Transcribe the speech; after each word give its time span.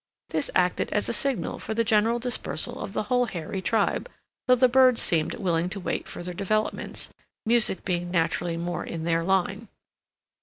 This 0.31 0.49
acted 0.55 0.91
as 0.91 1.07
a 1.07 1.13
signal 1.13 1.59
for 1.59 1.75
the 1.75 1.83
general 1.83 2.17
dispersal 2.17 2.79
of 2.79 2.93
the 2.93 3.03
whole 3.03 3.25
hairy 3.25 3.61
tribe, 3.61 4.09
though 4.47 4.55
the 4.55 4.67
birds 4.67 4.99
seemed 4.99 5.35
willing 5.35 5.69
to 5.69 5.79
wait 5.79 6.07
further 6.07 6.33
developments, 6.33 7.13
music 7.45 7.85
being 7.85 8.09
naturally 8.09 8.57
more 8.57 8.83
in 8.83 9.03
their 9.03 9.23
line. 9.23 9.67